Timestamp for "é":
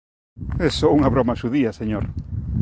0.67-0.69